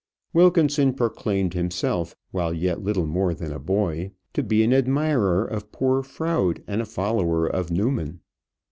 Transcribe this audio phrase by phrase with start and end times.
[0.33, 5.71] Wilkinson proclaimed himself, while yet little more than a boy, to be an admirer of
[5.71, 8.21] poor Froude and a follower of Newman.